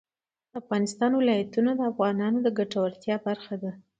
[0.49, 3.71] د افغانستان ولايتونه د افغانانو د ګټورتیا برخه ده.